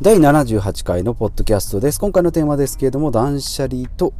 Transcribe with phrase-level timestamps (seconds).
[0.00, 1.98] 第78回のポッドキャストです。
[1.98, 4.14] 今回のテーマですけれども、断捨離と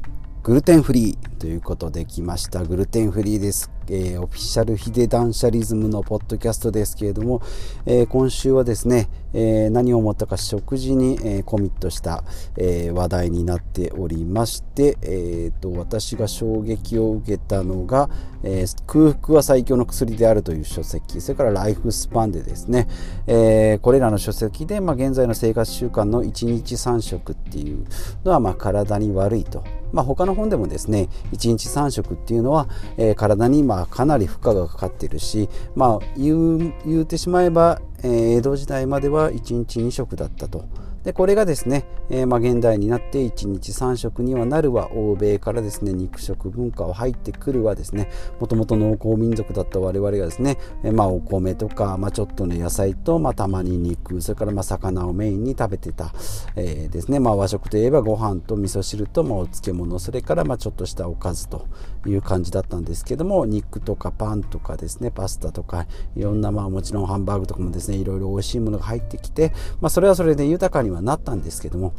[0.48, 2.64] グルテンフリーということで来ました。
[2.64, 3.71] グルテンフリーです。
[3.90, 7.43] えー、オフィシャルヒデ断捨リズムのポッドキャストですけれども、
[7.84, 12.24] えー、今週はですね、えー、何を思ったか食事に、えコミットした、
[12.56, 18.09] え話題になっておりまして、えーと、私が衝撃を受けたのが、
[18.42, 22.88] え空腹は最強の薬であるという書籍それからライフスパンでですね、
[23.27, 27.84] えこれらの書籍で、まあ、現在の生活習慣の1日3食っていう
[28.24, 29.62] のは、まあ、体に悪いと。
[29.92, 40.64] まあ、他の本でもですね1日3食っていうのは、え体にまあかなり負荷がかかっているし、まあ、言う言うてしまえば、えー、江戸時代までは1日2食だったと。
[41.05, 44.91] でこれがですね、えー、まあ、現代になって1日3食にはなるわ。
[44.93, 48.11] 欧米からですね肉食文化を入ってくるはですね。
[48.41, 56.12] もともと農耕民族だった我々がですね、えー、まあ、お米とか、まあ、ちょっとね野菜と、まあ、たまに肉それからま魚をメインに食べてた、
[56.56, 61.67] えー、ですね、まあ、和食といえばご飯と味噌汁と、まお漬物それからまちょっとしたおかずと
[62.06, 71.94] いう感じだったんですけども肉とかパンとかですねパスタとかいろんなまあもちろんハンバーグとかもですねいろいろ美味しいものが入ってきて、まあ、それはそれで豊かにははなったんですけども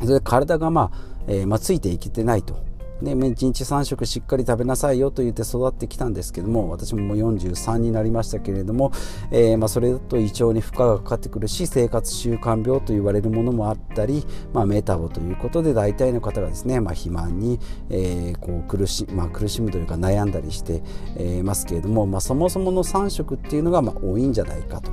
[0.00, 2.72] それで体がまあ、えー、まあ、ついていけてないと。
[3.02, 8.92] で1日3食しっかり食べなさいよと言って育ってきたんですけども私ももう43になりましたけれども、
[9.32, 17.58] えー、まあ、それだと胃腸に負荷がかかってくるし生活習慣病と言われるものもあったり、まあ、メタボということで大体の方がですね、まあ、肥満に、
[17.90, 20.84] えー、こう苦し,、まあ、苦しむというか悩んだりして、
[21.16, 24.92] え、ますけれども、ま、そもそもの3食っていうのがま多いんじゃないかと。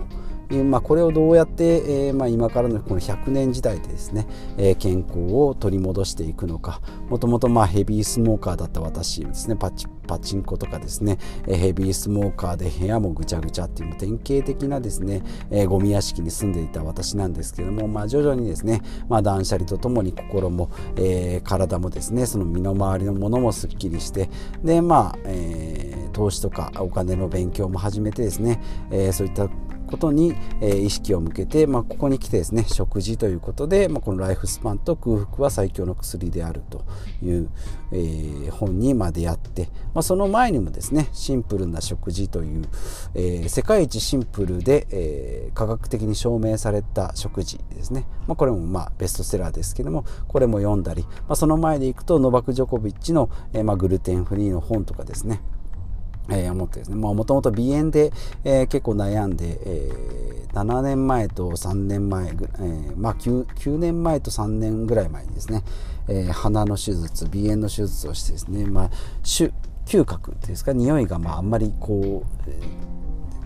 [0.49, 24.29] まあ、これをどうやって、えまあ、今からのこの100年時代でですね、え、健康を取り戻していくのかもともとヘビースモーカーだった私ですねパチパチンコとかですね、え、ヘビースモーカーで部屋もぐちゃぐちゃっていう典型的なですね、え、ゴミ屋敷に住んでいた私なんですけども、まあ、徐々にですね、まあ、断捨離とともに心も、えー、体もですねその身の回りのものもすっきりして
[24.63, 29.47] でまあ、えー、投資とかお金の勉強も始めてですね、えー、そういった
[29.89, 36.85] ことに、え意識を向けて、まあ、ここに来てですね食事ということで、まあ、このライフスパンと空腹は最強の薬であると
[37.23, 37.49] いう、
[37.91, 42.65] えー、本にまでやって、まあ、その前にもですねシンプルな食事という、
[43.15, 55.41] えー、世界一シンプルで、えー、科学的に証明された食事ですね、ま、これもまベストセラーですけどもこれも読んだり、ま、その前でいくとノバク・ジョコビッチの、えま、グルテンフリーの本とかですね。
[56.31, 56.95] えー、思ってですね。
[56.95, 58.11] もともと鼻炎で、
[58.43, 65.63] えー、結構悩んで、えー、7年前と3年前ぐ、えー、まあ 9, 9年前と3年ぐらい前にですね、
[66.07, 68.89] えー、鼻の手術鼻炎の手術をしてですね、まあ、
[69.23, 69.51] 嗅
[70.05, 72.78] 覚っていうんですか匂いがまああんまりこう、えー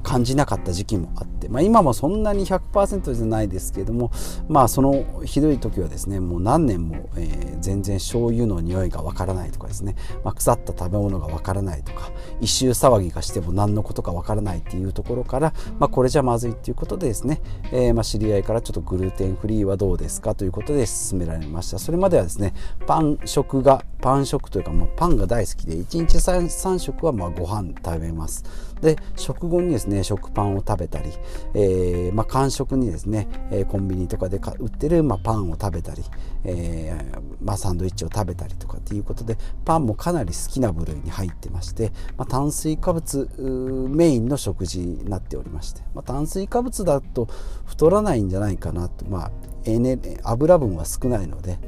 [0.04, 4.12] 感じなかった時期もあって、まあ、今もそんなに100%じゃないですけれども、
[4.48, 12.12] まあ、そのひどい時はですねもう何年も、えー、全然醤油の匂いがわからないとかですね、まあ、腐った食べ物がわからないとか
[12.42, 20.36] 異臭騒ぎがしても何のことかわからないっていうところから、まあ、これじゃまずいっていうことでですね、えー、まあ知り合いからちょっとグルテンフリーはどうですか？
[20.36, 21.80] ということで勧められました。
[21.80, 22.54] それまではですね
[22.86, 28.44] パン食がパン食というか、まあ、パンが大好きで1日 3, 3食はまあご飯食べます。
[28.82, 31.12] で食後にですね食パンを食べたり、
[31.54, 33.28] えーまあ、間食にですね、
[33.70, 36.04] コンビニとかで売ってる、まあ、パンを食べたり、
[36.46, 43.30] えーまあ、サンドイッチを食べたりとかっていうことでパンもかなり好きな部類に入ってまして、ま、炭水化物
[43.92, 47.28] メインの食事になっておりまして、ま、炭水化物だと
[47.66, 49.32] 太らないんじゃないかなと、まあ、
[50.24, 51.60] 油分は少ないので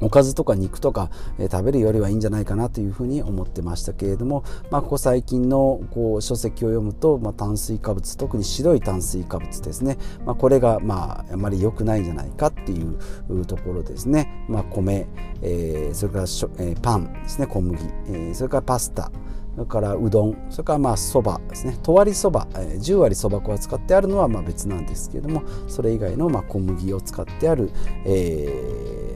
[0.00, 15.06] おかずとか肉とか、え食べるよりはいいんじゃないかなというふうに思ってましたけれども、まあ、ここ最近のこう書籍を読むと、まあ、炭水化物特に白い炭水化物ですね、まあ、これがまああまり良くないんじゃないかっていうところですね、まあ、米、
[15.42, 17.46] えー、それからしょ、えー、パンですね。
[17.46, 19.10] 小麦、えー、それからパスタ。
[19.54, 20.46] それからうどん。
[20.50, 21.76] それからまあそばですね。
[21.82, 27.70] とわりそば、10割そば粉が使ってあるのはまあ別なんですけれどもそれ以外のまあ小麦を使ってある、
[28.04, 29.07] えー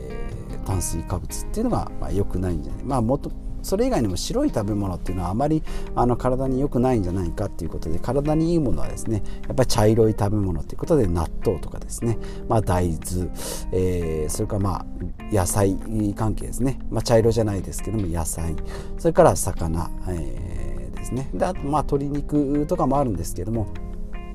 [0.62, 2.84] 炭水化物っていうのがまあ良くないんじゃない。
[2.84, 3.30] まあもっと
[3.62, 5.62] それ以外にも白い食べ物っていうのはあまり
[5.94, 12.18] あの体に良くないんじゃないかっていうことで体にいいものはですねやっぱり茶色い食べ物ということで納豆とかですね、
[12.48, 13.30] まあ、大豆、
[13.72, 14.84] えー、それからまあ
[15.32, 15.76] 野菜
[16.16, 18.56] 関係ですね、まあ、茶色じゃないですけども野菜。
[18.98, 21.30] それから魚、えー、ですね。
[21.32, 23.68] であとまあ鶏肉とかもあるんですけども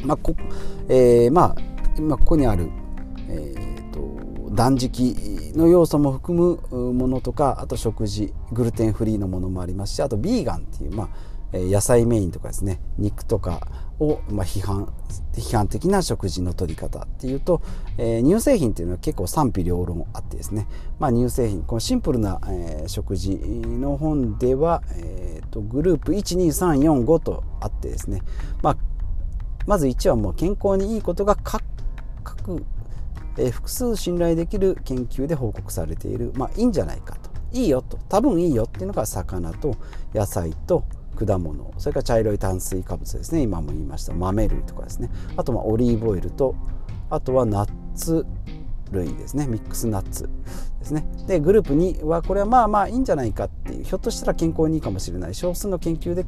[0.05, 0.35] まあこ、
[0.87, 1.55] えー、まあ
[1.97, 2.69] 今ここにある、
[3.27, 3.86] えー
[4.57, 13.67] 断食の要素も含むものとかあと食事グルテンフリーのものもありますしあとビーガンっていう、まあ野菜メインとかですね肉とか
[13.99, 14.91] を、まあ、批判
[15.33, 17.61] 批判的な食事の取り方っていうと、
[17.97, 20.67] えー、乳製品っていうのは結構賛否両論あってですね、
[20.99, 28.21] まあ、乳製品このシンプルな、えー、食事の本では、えーと、グループ12345とあってですね、
[28.61, 28.77] まあ、
[29.65, 31.63] まず1はもう健康にいいことが各
[32.27, 32.65] 各、
[33.37, 37.29] え、複数信頼できる研究で報告されている、まあ、いいんじゃないかと。
[37.53, 37.97] いいよと。
[38.09, 39.75] 多分いいよっていうのが魚と
[40.13, 40.83] 野菜と
[41.17, 41.73] 果物。
[41.77, 43.41] それから茶色い炭水化物ですね。
[43.41, 44.13] 今も言いました。
[44.13, 45.09] 豆類とかですね。
[45.35, 46.55] あとまオリーブオイルと
[47.09, 48.25] あとはナッツ
[48.91, 49.47] 類ですね。
[49.47, 50.29] ミックスナッツ
[50.79, 51.05] ですね。
[51.27, 53.83] でグループ2はこれはまあまあいいんじゃないかっていう。
[53.83, 55.33] ひょっとしたら健康にいいかもしれない。
[55.33, 56.23] 少数の研究で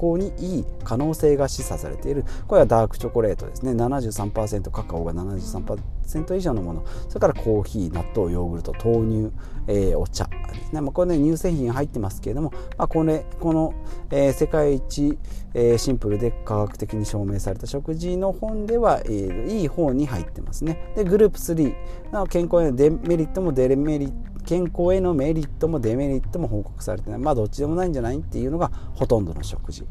[0.00, 2.24] 康にいい可能性が示唆されている。
[2.46, 3.72] これはダークチョコレートですね。
[3.72, 6.84] 73%カカオが73%以上のもの。
[7.08, 9.32] それからコーヒー納豆ヨーグルト豆乳、
[9.68, 13.74] えー、お茶ですね、まあ、これね乳製品入ってますけれども、まあ、これこの、
[14.10, 15.18] えー、世界一、
[15.54, 20.92] えー、シンプルで科学的に証明された食事の本では、えー、いい方に入ってますね。
[20.96, 27.18] でグループ3の健康へのデメリットもデメリット健康へのメリットもデメリットも報告されてない。
[27.18, 29.84] まあどっちでもないんじゃないっていうのがほとんどの食事。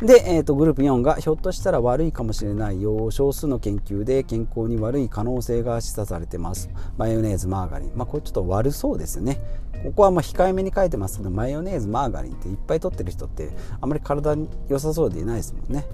[0.00, 6.68] で、えーと、グループ4がひょっとしたら悪いかもしれないよ少数の研究で健康に悪い可能性が示唆されてます。
[6.98, 7.92] マヨネーズマーガリン。
[7.94, 9.40] まあこれちょっと悪そうですよね。
[9.84, 11.18] ここはまあ控えめに書いてます。
[11.18, 13.50] けどマヨネーズマーガリンっていっぱい取ってる人って
[13.80, 15.86] あんまり体に良さそうでいないですもんね。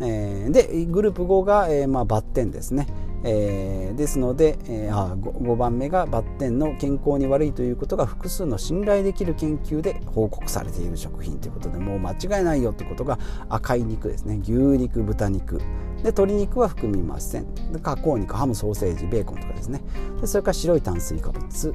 [0.00, 2.86] えー、でグループ5が、えーまあ、バッテンですね、
[3.28, 13.18] えー、ですので、えー、あ 5, 5番目がバッテンの健康に悪いということが複数の信頼できる研究で報告されている食品ということでもう間違いないよということが
[13.48, 14.38] 赤い肉ですね。
[14.42, 15.58] 牛肉豚肉。
[15.58, 17.52] で鶏肉は含みません。
[17.72, 19.82] で加工肉ハムソーセージベーコンとかですね。
[20.20, 21.74] でそれから白い炭水化物、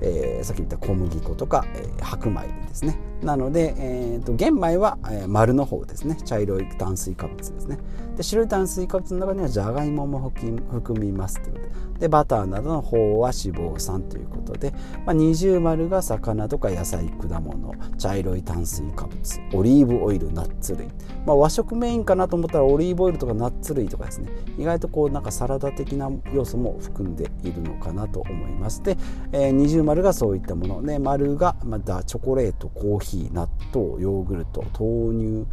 [0.00, 2.96] えー、さっき言った小麦粉とか、えー、白米ですね。
[3.22, 6.16] なので、えーと、玄米は、えー、丸の方ですね。
[6.24, 7.78] 茶色い炭水化物ですね。
[8.16, 10.30] で白い炭水化物の中にはじゃがいもも
[10.70, 12.08] 含みますということで。
[12.08, 14.72] バターなどの飽和脂肪酸ということで、
[15.06, 17.74] まあ、二重丸が魚とか野菜果物。
[17.96, 19.40] 茶色い炭水化物。
[19.54, 20.88] オリーブオイルナッツ類、
[21.24, 24.28] まあ、和食メインかなと思ったらオリーブオイルとかナッツ類とかですね。
[24.58, 28.82] 意外とこうなんかサラダ的な要素も含んでいるのかなと思います。
[28.82, 28.98] で、
[29.32, 30.82] えー、二重丸がそういったもの。
[30.82, 33.05] で丸がまたチョコレートコーヒー。
[33.16, 35.46] ー納豆ヨーグルト豆乳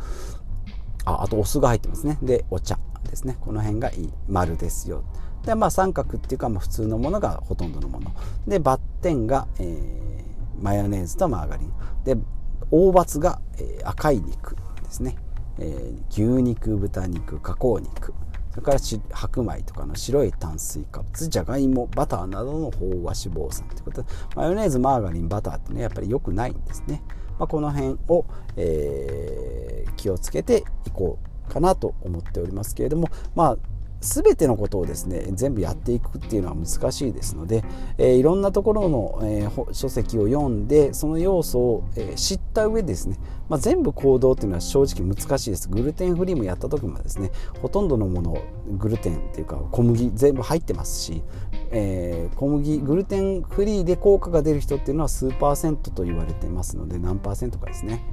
[1.05, 2.17] ああとお酢が入ってますね。
[2.21, 2.79] でお茶
[3.09, 3.37] ですね。
[3.41, 5.03] この辺がいい丸ですよ。
[5.45, 8.11] でまあ三角っていうか、まあ、普通のものがほとんどのもの。
[8.47, 11.73] でバッテンが、えー、マヨネーズとマーガリン。
[12.05, 12.15] で
[12.71, 15.17] 大罰が、えー、赤い肉ですね、
[15.59, 18.13] えー、牛肉豚肉加工肉。
[18.51, 18.79] それから
[19.11, 27.01] 白米とかの白い炭水化物じゃがいもバターなどの飽和脂肪酸ということでマヨネーズマーガリンバターってねやっぱり良くないんですね、
[27.39, 28.25] まあ、この辺を、
[28.57, 31.19] えー、気をつけていこ
[31.49, 33.57] うかなと思っておりますけれどもまあ
[34.03, 37.63] 全てのことをですね全部やっていくっていうのは難しいですので、
[37.97, 43.17] えー、いろんなところの、えー、書籍を読んでその要素を、えー、知った上でですね、
[43.47, 48.43] まあ、全部行動っていうのは正直難しいですグルテンフリーもやった時もですねほとんどのもの
[48.77, 51.23] グルテンっていうか小麦全部入ってますし、
[51.71, 58.03] え、小麦グルテンフリーで効果が出る人っていうのは数パーセントと言われてますので何パーセントかですね。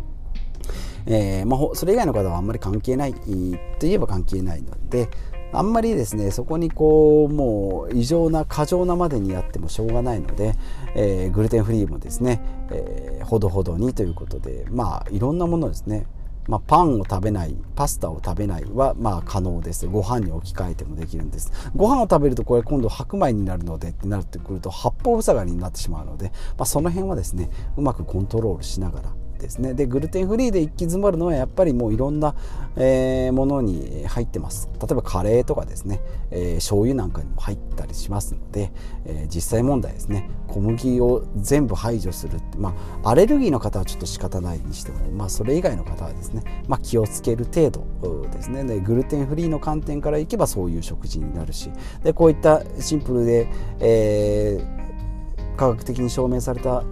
[1.06, 5.08] えまあ、それ以外の方はあんまり関係ないといえば関係ないので、
[5.52, 10.54] あんまりですねそこにこうもう異常な過剰なまでにやってもしょうがないので、
[10.94, 12.40] えー、グルテンフリーもですね、
[12.70, 16.06] えー、ほどほどにということでまあいろんなものですね。
[16.48, 19.86] まあ、パンを食べないパスタを食べないはまあ可能です。
[19.86, 21.52] ご飯に置き換えてもできるんです。
[21.76, 29.75] ご飯を食べるとこれ今度白米になるのでってなってくると八方塞がりになってしまうので、まあ、その辺はですねうまくコントロールしながらですね。
[29.75, 32.35] でグルテンフリーで一気詰まるのはやっぱりもういろんな、
[32.77, 34.69] えー、ものに入ってます。
[34.81, 38.73] 例えばカレーとかですね、えー、醤油なんかにも入ったりしますので、
[39.05, 40.31] えー、実際問題ですね。
[40.49, 48.65] 小麦を全部排除するまあアレルギーの方はちょっと仕方ないにしてもまあそれ以外の方はですね、まあ、気をつける程度ですね。
[48.65, 51.70] でグルテンフリーの観点からいけばそういう食事になるし
[52.03, 56.82] でこういったシンプルで、えー、科学的に証明された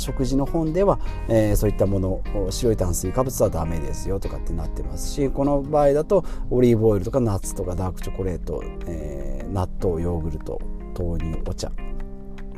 [0.00, 10.60] 食事の本では、えー、そういったもの白い炭水化物はダメですよとかってなってますしこの場合だとオリーブオイルとかナッツとかダークチョコレート、えー、納豆ヨーグルト
[10.98, 11.70] 豆乳お茶。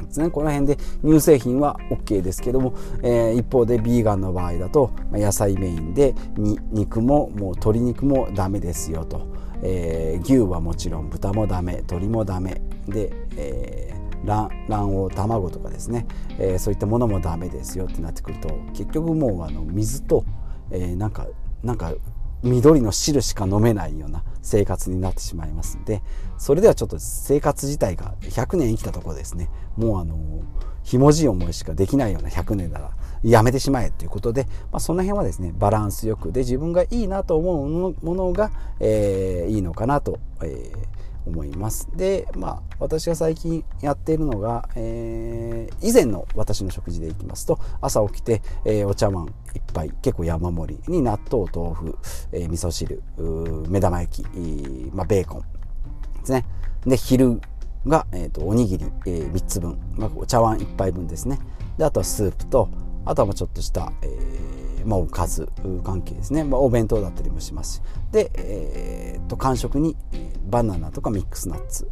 [0.03, 9.27] ですね、この辺で乳製品は OK ですけども、えー、一方でビーガンの場合だと野菜メインで肉ももう鶏肉もダメですよと、
[9.63, 14.51] えー、牛はもちろん豚もダメ鶏もダメで、えー卵
[15.09, 16.07] 黄卵とかですね、
[16.39, 20.25] えー、そういったものもダメですよってなってくると結局もうあの水と、
[20.71, 21.27] えー、なんか
[21.63, 21.93] なんか
[22.43, 26.03] 緑の汁しか飲めないような生活になってしまいますんで
[26.39, 29.49] それではちょっと生活自体が100年生きたところですね。
[29.77, 30.17] もうあの
[30.83, 32.91] ひもじい思いしかできないような100年なら
[33.23, 38.51] やめてしまえということで、まあ、その辺はですねバランスよくで自分がいいなと思うものが、
[38.81, 41.89] えー、いいのかなと、えー思います。
[41.97, 51.99] でまあ私が最近やっているのが、えー、以前の私の食事でいきますと朝起きて、えー、お茶碗一杯結構山盛りに納豆豆腐、
[52.33, 53.03] えー、味噌汁
[53.69, 54.27] 目玉焼き、
[54.93, 55.47] まあ、ベーコンで
[56.25, 56.45] すね。
[56.87, 57.41] で昼
[57.87, 61.39] が、えーと、おにぎり、えー、3つ分、まあ、お茶碗1杯分ですね。
[61.79, 62.69] であとはスープと
[63.05, 65.49] あとはちょっとした、えーまあ、おかず
[65.85, 67.83] 関係ですね、まあ、お弁当だったりもしますし。
[68.13, 69.97] で、えー、と間食に
[70.51, 71.89] バナナとかミックスナッツ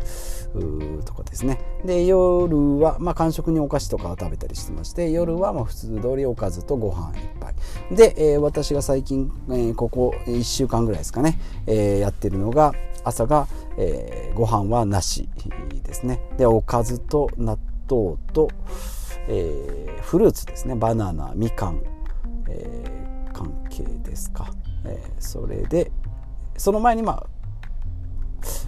[1.06, 1.58] とかですね。
[1.84, 15.28] で夜は、まあ、間食にお菓子とかを食べたりしてまして夜はまあ普通通りおかずとご飯いっぱいで、えー、私が最近、えー、ここ1週間ぐらいですかね、えー、やってるのが朝が、えー、ご飯はなし
[15.82, 16.20] ですね。
[16.36, 17.58] でおかずと納
[17.90, 18.50] 豆と、
[19.26, 20.74] えー、フルーツですね。
[20.74, 21.82] バナナみかん
[22.50, 24.52] えー、関係ですか、
[24.84, 25.90] えー、それで
[26.56, 27.26] その前にまあ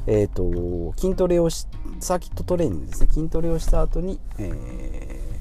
[0.07, 1.67] えーと、筋トレをし
[2.01, 3.09] サーキットトレーニングですね。
[3.11, 5.41] 筋トレをした後に、え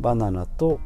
[0.00, 0.80] ー、バナナと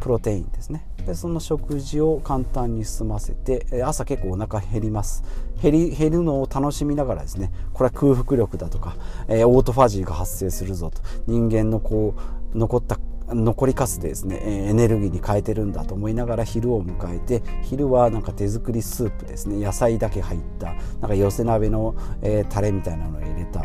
[0.00, 0.86] プロテインですね。
[1.06, 5.22] でその食事を簡単に済ませて朝結構お腹減ります。
[5.62, 8.96] 減り減るのを楽しみながらですねこれは空腹力だとか、
[9.28, 11.02] えー、オートファジーが発生するぞと。
[11.26, 12.14] 人間のこ
[12.54, 12.98] う残った
[13.28, 19.64] 残りかすでですねエネルギーに変えてるんだと思いながら昼を迎えて昼はなんか手作りスープですね。
[19.64, 23.64] 野菜だけ入ったなんか寄せ鍋の、えー、タレみたいなのを入れた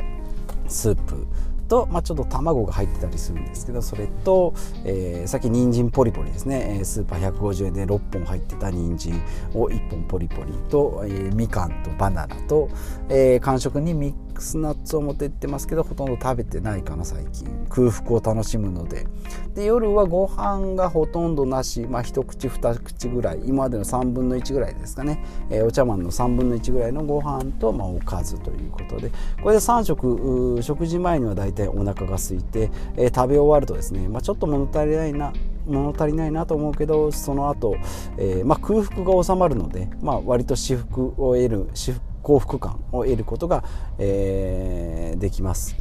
[0.68, 1.28] スープ
[1.68, 4.54] と、まあ、ちょっと卵が入ってたりするんですけどそれと、
[4.86, 6.82] えー、さっき人参ポリポリですね。
[6.84, 9.22] スーパー150円で6本入ってた人参
[9.54, 12.70] を1本ポリポリと、えー、みかんとバナナと、
[13.10, 17.48] えー、間食にミックスナッツを持って行ってますけどほとんど食べてないかな最近。
[17.70, 19.08] 空腹を楽しむので。
[19.56, 29.12] で夜はご飯がほとんどなし、まあ、一口二口ぐらい今までの3分の1ぐらいですかね、えー、お茶碗の3分の1ぐらいのご飯と、まあ、おかずということで。
[29.42, 35.34] これで3食食事前にはだいたいお腹が空いて、えー、食べ終わるとですね、まあ、ちょっと物足りないな
[35.66, 37.76] 物足りないなと思うけどその後、
[38.18, 43.64] えーまあ空腹が収まるので、まあ、割と至福を得る至福幸福感を得ることが、
[44.00, 45.78] えー、できます。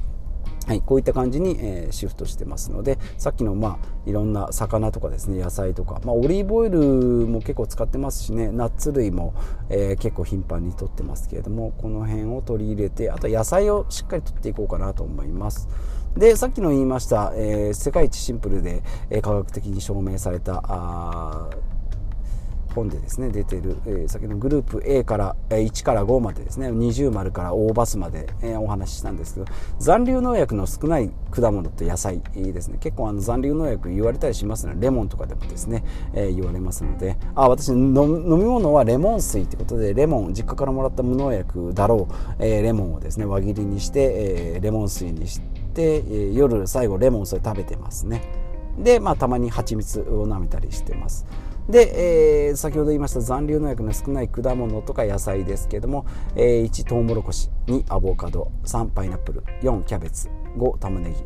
[0.69, 9.33] はい、こういった感じに、えー、シフトしてますのでさっきの、まあ、いろんな魚とかですね野菜とか、まあ、オリーブオイルも結構使ってますしねナッツ類も、
[9.71, 15.69] えー、結構頻繁にとってますけれどもこの辺を取り入れてあと野菜をしっかりとっていこうかなと思います。
[16.17, 21.51] でさっきの言いました、えー、世界一シンプルで、え科学的に証明されたあ
[22.77, 29.47] 本でですね出てる、えー、先のグループ A から、えー、1から5までですね20丸から大バスまで、えー、お話ししたんですけど
[29.79, 32.79] 残留農薬の少ない果物って野菜ですね。
[32.79, 45.41] 結構あの残留農薬言われたりしますのでレモンとかでもですね、えー、言われますのであ私飲み物はレモン水ってことでレモン実家からもらった無農薬だろう、えー、レモンをですね輪切りにして、えー、レモン水にし
[45.75, 48.46] て、えー、夜最後レモンそれ食べてますね。
[48.79, 51.27] でまあたまに蜂蜜を舐めたりしてます。
[51.69, 56.07] で、えー、先ほど言いました残留農薬の少ない果物とか野菜ですけども、
[56.37, 61.17] えー、1トウモロコシ2アボカド3パイナップル4キャベツ5玉ねぎ、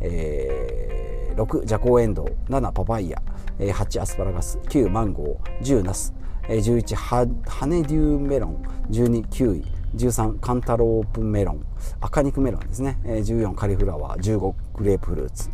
[0.00, 3.20] えー、6ジャコウエンドウ7パパイヤ、
[3.58, 6.14] えー、8アスパラガス9マンゴー10ナス、
[6.48, 7.26] えー、11ハ
[7.66, 9.64] ネデューメロン12キウイ
[9.96, 11.66] 13カンタロープメロン
[12.00, 15.50] 赤肉メロンですね、えー、14カリフラワー15グレープフルーツ。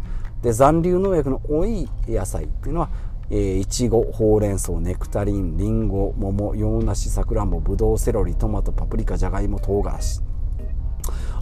[0.46, 2.88] で残留農薬の多い野菜っていうのは
[3.30, 10.22] えいちごほうれん草ネクタリンりんご桃洋梨さくらんぼぶどうセロリトマトパプリカじゃがいも唐辛子。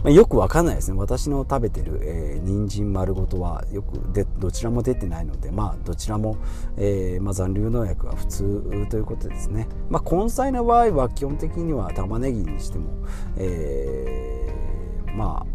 [0.03, 0.97] まあ、よくわかんないですね。
[0.97, 6.37] 私の食べてる、えー、人参丸ごとはよくでどちらも出てないのでまあどちらも、
[6.75, 9.67] えーまあ、残留農薬は普通ということですね。
[9.87, 12.89] まあ根菜の場合は基本的には玉ねぎにしても、
[13.37, 15.54] えー、まあ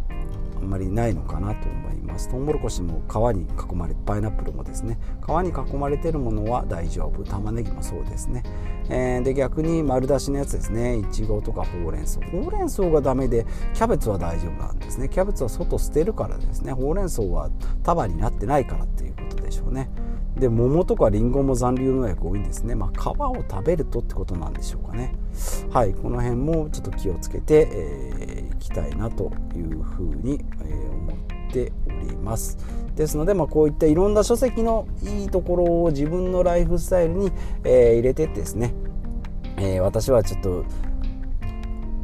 [0.61, 2.29] あんまりないのかなと思います。
[2.29, 4.99] トウモロコシも皮に囲まれパイナップルもですね。
[5.25, 7.25] 皮に囲まれてるものは大丈夫。
[7.25, 8.43] 玉ねぎもそうですね、
[8.89, 10.99] えー、で逆に丸出しのやつですね。
[10.99, 12.21] いちごとかほうれん草。
[12.27, 15.09] ほうれん草がダメでキャベツは大丈夫なんですね。
[15.09, 16.73] キャベツは外捨てるからですね。
[16.73, 17.51] ほうれん草は
[17.83, 19.91] 束になってないからっていうことでしょうね。
[20.37, 25.15] で桃とかりんごも残留農薬多いんですね、まあ、皮を食べるとってことなんでしょうかね。
[25.71, 28.40] はいこの辺もちょっと気をつけて、えー、
[28.71, 32.57] きたいなというふうに、え、思っております。
[32.95, 37.33] でですので、まあ、こういったいろんな書籍のいいところを自分のライフスタイルに、
[37.65, 38.75] えー、入れてってですね、
[39.57, 40.65] えー、私はちょっと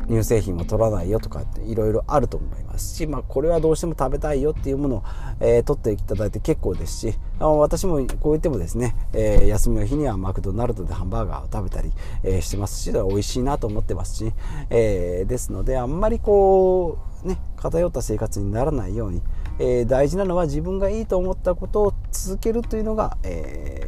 [0.09, 5.05] 乳製品を取らないよとかっていろいろあると思いますし、まあ、これはどうしても食べたいよっていうものを、
[5.41, 14.33] えー、取っていただいて結構ですしあ私もこう言ってもですね、えー、休みの日にはマクドナルドでハンバーガーを食べたり、えー、してますし美味しいなと思ってますし、
[14.71, 19.23] えですのであんまりこうね偏った生活にならないように、
[19.59, 23.86] え大事なのは自分がいいと思ったことを続けるというのが、え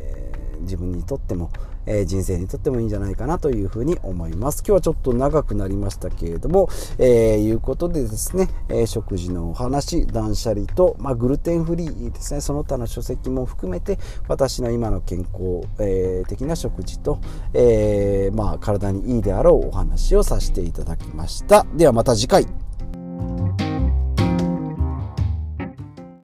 [0.69, 1.51] 自分にとっても、
[1.87, 4.63] えー、人生にとってもいいんじゃないかなというふうに思います。
[4.67, 13.99] 今日はちょっと長くなりましたけれども、えー、いうことでですね、え、食事のお話、断捨離と、まあ、グルテンフリーですね、その他の書籍も含めて、
[14.29, 17.19] 私の今の健康、え、的な食事と、
[17.55, 21.67] えー、まあ、体にいいであろうお話をさせていただきました。
[21.75, 22.68] ではまた次回。